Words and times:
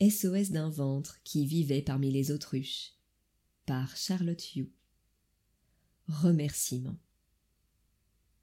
SOS 0.00 0.50
d'un 0.50 0.70
ventre 0.70 1.20
qui 1.24 1.44
vivait 1.44 1.82
parmi 1.82 2.10
les 2.10 2.30
autruches 2.30 2.94
par 3.66 3.96
Charlotte 3.96 4.54
Hugh. 4.54 4.70
Remerciement. 6.08 6.96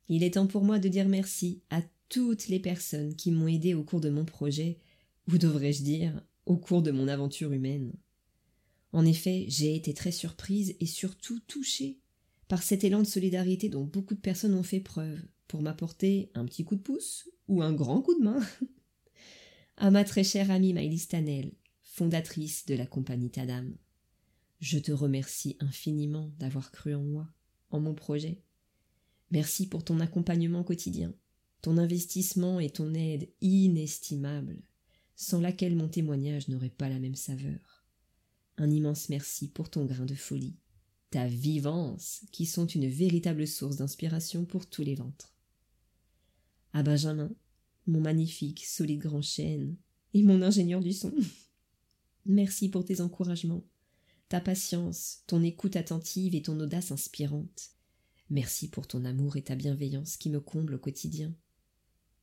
Il 0.07 0.23
est 0.23 0.35
temps 0.35 0.47
pour 0.47 0.63
moi 0.63 0.79
de 0.79 0.87
dire 0.87 1.09
merci 1.09 1.61
à 1.69 1.81
toutes 2.09 2.47
les 2.47 2.59
personnes 2.59 3.15
qui 3.15 3.31
m'ont 3.31 3.47
aidé 3.47 3.73
au 3.73 3.83
cours 3.83 4.01
de 4.01 4.09
mon 4.09 4.23
projet, 4.23 4.79
ou 5.31 5.37
devrais-je 5.37 5.83
dire, 5.83 6.21
au 6.45 6.57
cours 6.57 6.81
de 6.81 6.91
mon 6.91 7.07
aventure 7.07 7.51
humaine. 7.51 7.93
En 8.93 9.05
effet, 9.05 9.45
j'ai 9.49 9.75
été 9.75 9.93
très 9.93 10.11
surprise 10.11 10.75
et 10.79 10.85
surtout 10.85 11.39
touchée 11.41 11.99
par 12.47 12.63
cet 12.63 12.83
élan 12.83 13.01
de 13.01 13.07
solidarité 13.07 13.67
dont 13.67 13.83
beaucoup 13.83 14.15
de 14.15 14.21
personnes 14.21 14.53
ont 14.53 14.63
fait 14.63 14.79
preuve 14.79 15.19
pour 15.47 15.61
m'apporter 15.61 16.31
un 16.35 16.45
petit 16.45 16.63
coup 16.63 16.75
de 16.75 16.81
pouce 16.81 17.29
ou 17.47 17.61
un 17.61 17.73
grand 17.73 18.01
coup 18.01 18.17
de 18.17 18.23
main. 18.23 18.39
à 19.77 19.91
ma 19.91 20.03
très 20.03 20.23
chère 20.23 20.49
amie 20.49 20.73
Maïlis 20.73 20.99
Stanel, 20.99 21.51
fondatrice 21.83 22.65
de 22.65 22.73
la 22.73 22.87
compagnie 22.87 23.29
Tadam. 23.29 23.75
Je 24.59 24.79
te 24.79 24.91
remercie 24.91 25.55
infiniment 25.59 26.31
d'avoir 26.39 26.71
cru 26.71 26.95
en 26.95 27.03
moi, 27.03 27.29
en 27.69 27.79
mon 27.79 27.93
projet. 27.93 28.41
Merci 29.29 29.67
pour 29.67 29.83
ton 29.83 29.99
accompagnement 29.99 30.63
quotidien, 30.63 31.13
ton 31.61 31.77
investissement 31.77 32.59
et 32.59 32.71
ton 32.71 32.95
aide 32.95 33.29
inestimable, 33.41 34.63
sans 35.15 35.39
laquelle 35.39 35.75
mon 35.75 35.89
témoignage 35.89 36.47
n'aurait 36.47 36.69
pas 36.69 36.89
la 36.89 36.99
même 36.99 37.15
saveur. 37.15 37.85
Un 38.57 38.71
immense 38.71 39.09
merci 39.09 39.47
pour 39.47 39.69
ton 39.69 39.85
grain 39.85 40.05
de 40.05 40.15
folie, 40.15 40.57
ta 41.11 41.27
vivance, 41.27 42.25
qui 42.31 42.47
sont 42.47 42.65
une 42.65 42.87
véritable 42.87 43.45
source 43.45 43.75
d'inspiration 43.75 44.43
pour 44.43 44.67
tous 44.67 44.81
les 44.81 44.95
ventres. 44.95 45.35
À 46.73 46.81
Benjamin, 46.81 47.29
mon 47.87 48.01
magnifique, 48.01 48.65
solide 48.65 48.99
grand 48.99 49.21
chêne, 49.21 49.75
et 50.13 50.23
mon 50.23 50.41
ingénieur 50.41 50.81
du 50.81 50.93
son. 50.93 51.13
Merci 52.25 52.69
pour 52.69 52.85
tes 52.85 53.01
encouragements, 53.01 53.65
ta 54.29 54.41
patience, 54.41 55.23
ton 55.27 55.41
écoute 55.43 55.75
attentive 55.75 56.35
et 56.35 56.41
ton 56.41 56.59
audace 56.59 56.91
inspirante. 56.91 57.71
Merci 58.29 58.69
pour 58.69 58.87
ton 58.87 59.05
amour 59.05 59.37
et 59.37 59.43
ta 59.43 59.55
bienveillance 59.55 60.17
qui 60.17 60.29
me 60.29 60.41
comblent 60.41 60.75
au 60.75 60.79
quotidien. 60.79 61.33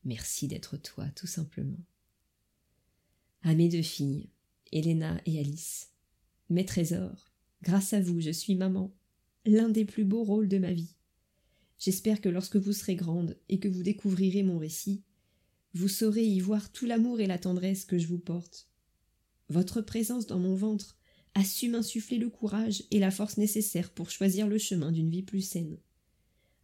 Merci 0.05 0.49
d'être 0.49 0.77
toi, 0.77 1.09
tout 1.17 1.27
simplement. 1.27 1.79
À 3.43 3.55
mes 3.55 3.69
deux 3.71 3.83
filles, 3.83 4.29
Helena 4.73 5.21
et 5.25 5.39
Alice, 5.39 5.91
mes 6.51 6.67
trésors, 6.67 7.33
grâce 7.63 7.95
à 7.95 8.01
vous, 8.01 8.21
je 8.21 8.31
suis 8.31 8.55
maman, 8.55 8.95
l'un 9.47 9.71
des 9.71 9.87
plus 9.87 10.05
beaux 10.05 10.25
rôles 10.25 10.49
de 10.49 10.59
ma 10.59 10.73
vie. 10.73 10.95
J'espère 11.79 12.21
que 12.21 12.29
lorsque 12.29 12.57
vous 12.57 12.73
serez 12.73 12.97
grande 12.97 13.39
et 13.49 13.59
que 13.59 13.69
vous 13.69 13.83
découvrirez 13.83 14.43
mon 14.43 14.59
récit, 14.59 15.03
vous 15.75 15.89
saurez 15.89 16.25
y 16.25 16.41
voir 16.41 16.71
tout 16.71 16.87
l'amour 16.87 17.21
et 17.21 17.27
la 17.27 17.39
tendresse 17.39 17.85
que 17.85 17.99
je 17.99 18.07
vous 18.07 18.19
porte. 18.19 18.69
Votre 19.49 19.81
présence 19.81 20.27
dans 20.27 20.39
mon 20.39 20.55
ventre 20.55 20.97
a 21.35 21.45
su 21.45 21.69
m'insuffler 21.69 22.19
le 22.19 22.31
courage 22.31 22.85
et 22.93 23.01
la 23.01 23.11
force 23.11 23.37
nécessaires 23.39 23.91
pour 23.91 24.11
choisir 24.11 24.47
le 24.47 24.59
chemin 24.59 24.93
d'une 24.93 25.11
vie 25.11 25.25
plus 25.25 25.43
saine. 25.43 25.79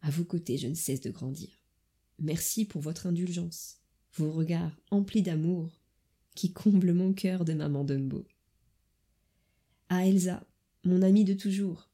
À 0.01 0.09
vos 0.09 0.23
côtés, 0.23 0.57
je 0.57 0.67
ne 0.67 0.73
cesse 0.75 1.01
de 1.01 1.11
grandir. 1.11 1.49
Merci 2.19 2.65
pour 2.65 2.81
votre 2.81 3.05
indulgence, 3.05 3.81
vos 4.15 4.31
regards 4.31 4.75
emplis 4.89 5.21
d'amour 5.21 5.81
qui 6.33 6.53
comblent 6.53 6.93
mon 6.93 7.13
cœur 7.13 7.43
de 7.43 7.53
maman 7.53 7.83
Dumbo. 7.83 8.25
À 9.89 10.07
Elsa, 10.07 10.47
mon 10.85 11.01
amie 11.01 11.25
de 11.25 11.33
toujours, 11.33 11.89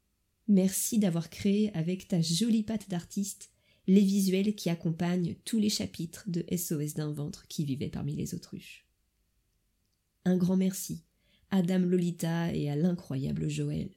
merci 0.46 0.98
d'avoir 0.98 1.30
créé 1.30 1.74
avec 1.76 2.06
ta 2.06 2.20
jolie 2.20 2.62
patte 2.62 2.88
d'artiste 2.88 3.50
les 3.88 4.02
visuels 4.02 4.54
qui 4.54 4.68
accompagnent 4.68 5.34
tous 5.46 5.58
les 5.58 5.70
chapitres 5.70 6.24
de 6.28 6.44
SOS 6.54 6.94
d'un 6.94 7.10
ventre 7.10 7.48
qui 7.48 7.64
vivait 7.64 7.88
parmi 7.88 8.14
les 8.14 8.34
autruches. 8.34 8.86
Un 10.26 10.36
grand 10.36 10.58
merci 10.58 11.02
à 11.50 11.62
Dame 11.62 11.88
Lolita 11.88 12.54
et 12.54 12.68
à 12.68 12.76
l'incroyable 12.76 13.48
Joël. 13.48 13.88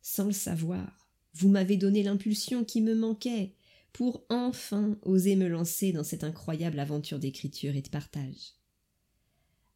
Sans 0.00 0.24
le 0.24 0.32
savoir, 0.32 1.10
vous 1.34 1.50
m'avez 1.50 1.76
donné 1.76 2.02
l'impulsion 2.02 2.64
qui 2.64 2.80
me 2.80 2.94
manquait 2.94 3.54
pour 3.92 4.24
enfin 4.30 4.96
oser 5.02 5.36
me 5.36 5.46
lancer 5.46 5.92
dans 5.92 6.04
cette 6.04 6.24
incroyable 6.24 6.78
aventure 6.78 7.18
d'écriture 7.18 7.76
et 7.76 7.82
de 7.82 7.90
partage. 7.90 8.54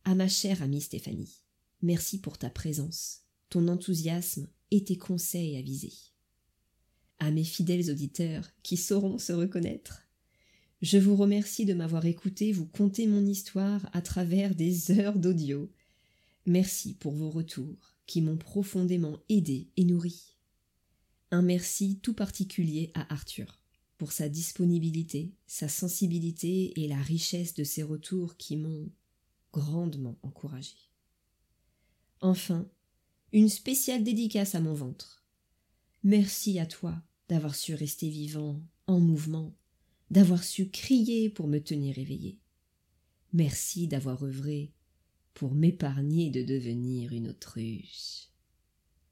À 0.05 0.15
ma 0.15 0.29
chère 0.29 0.63
amie 0.63 0.81
Stéphanie, 0.81 1.43
merci 1.83 2.23
pour 2.23 2.39
ta 2.39 2.49
présence, 2.49 3.25
ton 3.51 3.69
enthousiasme 3.69 4.49
et 4.71 4.83
tes 4.83 4.97
conseils 4.97 5.59
avisés. 5.59 6.16
À 7.19 7.31
mes 7.31 7.45
fidèles 7.45 7.91
auditeurs 7.91 8.51
qui 8.63 8.77
sauront 8.77 9.19
se 9.19 9.33
reconnaître, 9.33 10.03
je 10.83 10.99
vous 10.99 11.17
remercie 11.17 11.65
de 11.65 11.73
m'avoir 11.73 12.05
écouté 12.05 12.53
vous 12.53 12.67
conter 12.67 13.07
mon 13.07 13.25
histoire 13.25 13.89
à 13.95 14.03
travers 14.03 14.55
des 14.55 14.91
heures 14.91 15.19
d'audio. 15.19 15.73
Merci 16.45 16.95
pour 16.95 17.13
vos 17.13 17.31
retours 17.31 17.97
qui 18.07 18.21
m'ont 18.21 18.37
profondément 18.37 19.19
aidé 19.29 19.69
et 19.77 19.85
nourri. 19.85 20.37
Un 21.31 21.43
merci 21.43 21.99
tout 22.03 22.15
particulier 22.15 22.93
à 22.95 23.13
Arthur 23.13 23.61
pour 23.99 24.13
sa 24.13 24.29
disponibilité, 24.29 25.33
sa 25.47 25.69
sensibilité 25.69 26.79
et 26.81 26.89
la 26.89 27.01
richesse 27.01 27.55
de 27.55 27.65
ses 27.65 27.83
retours 27.83 28.37
qui 28.37 28.57
m'ont 28.57 28.91
grandement 29.53 30.19
encouragé. 30.23 30.77
Enfin, 32.21 32.69
une 33.33 33.49
spéciale 33.49 34.05
dédicace 34.05 34.55
à 34.55 34.61
mon 34.61 34.75
ventre. 34.75 35.26
Merci 36.09 36.61
à 36.61 36.67
toi 36.67 36.95
d'avoir 37.29 37.57
su 37.57 37.75
rester 37.75 38.09
vivant, 38.09 38.63
en 38.87 39.01
mouvement, 39.01 39.53
d'avoir 40.13 40.45
su 40.45 40.71
crier 40.71 41.29
pour 41.29 41.49
me 41.49 41.59
tenir 41.59 41.99
éveillé. 41.99 42.39
Merci 43.33 43.89
d'avoir 43.89 44.23
œuvré 44.23 44.71
pour 45.35 45.57
m'épargner 45.57 46.31
de 46.31 46.45
devenir 46.45 47.13
une 47.13 47.31
autruche. 47.31 48.29